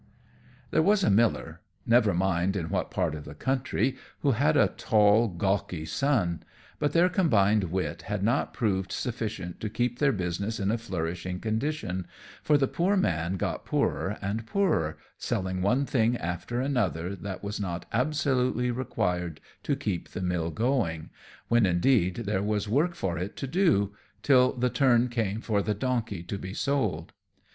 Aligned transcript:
_There 0.71 0.81
was 0.81 1.03
a 1.03 1.11
miller, 1.11 1.61
never 1.85 2.11
mind 2.11 2.55
in 2.55 2.69
what 2.69 2.89
part 2.89 3.13
of 3.13 3.23
the 3.23 3.35
country, 3.35 3.95
who 4.21 4.31
had 4.31 4.57
a 4.57 4.69
tall, 4.75 5.27
gawky 5.27 5.85
son; 5.85 6.41
but 6.79 6.93
their 6.93 7.07
combined 7.07 7.65
wit 7.65 8.01
had 8.01 8.23
not 8.23 8.51
proved 8.51 8.91
sufficient 8.91 9.59
to 9.59 9.69
keep 9.69 9.99
their 9.99 10.11
business 10.11 10.59
in 10.59 10.71
a 10.71 10.79
flourishing 10.79 11.39
condition, 11.39 12.07
for 12.41 12.57
the 12.57 12.67
poor 12.67 12.97
man 12.97 13.37
got 13.37 13.63
poorer 13.63 14.17
and 14.23 14.47
poorer, 14.47 14.97
selling 15.19 15.61
one 15.61 15.85
thing 15.85 16.17
after 16.17 16.59
another 16.61 17.15
that 17.15 17.43
was 17.43 17.59
not 17.59 17.85
absolutely 17.93 18.71
required 18.71 19.39
to 19.61 19.75
keep 19.75 20.09
the 20.09 20.21
mill 20.23 20.49
going, 20.49 21.11
when, 21.47 21.67
indeed, 21.67 22.15
there 22.25 22.41
was 22.41 22.67
work 22.67 22.95
for 22.95 23.19
it 23.19 23.35
to 23.35 23.45
do, 23.45 23.95
till 24.23 24.51
the 24.53 24.71
turn 24.71 25.09
came 25.09 25.41
for 25.41 25.61
the 25.61 25.75
donkey 25.75 26.23
to 26.23 26.39
be 26.39 26.55
sold. 26.55 27.13